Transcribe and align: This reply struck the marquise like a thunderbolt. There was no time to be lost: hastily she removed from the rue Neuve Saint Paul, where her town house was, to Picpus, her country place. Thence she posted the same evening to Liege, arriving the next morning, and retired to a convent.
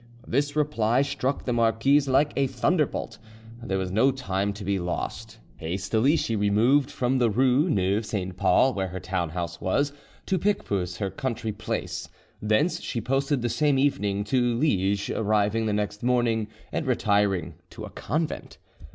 This 0.27 0.55
reply 0.55 1.03
struck 1.03 1.45
the 1.45 1.53
marquise 1.53 2.07
like 2.07 2.33
a 2.35 2.47
thunderbolt. 2.47 3.19
There 3.61 3.77
was 3.77 3.91
no 3.91 4.09
time 4.11 4.51
to 4.53 4.63
be 4.65 4.79
lost: 4.79 5.37
hastily 5.57 6.15
she 6.15 6.35
removed 6.35 6.89
from 6.89 7.19
the 7.19 7.29
rue 7.29 7.69
Neuve 7.69 8.03
Saint 8.07 8.35
Paul, 8.35 8.73
where 8.73 8.87
her 8.87 8.99
town 8.99 9.29
house 9.29 9.61
was, 9.61 9.93
to 10.25 10.39
Picpus, 10.39 10.97
her 10.97 11.11
country 11.11 11.51
place. 11.51 12.09
Thence 12.41 12.81
she 12.81 12.99
posted 12.99 13.43
the 13.43 13.49
same 13.49 13.77
evening 13.77 14.23
to 14.23 14.55
Liege, 14.55 15.11
arriving 15.11 15.67
the 15.67 15.71
next 15.73 16.01
morning, 16.01 16.47
and 16.71 16.87
retired 16.87 17.53
to 17.69 17.83
a 17.85 17.91
convent. 17.91 18.57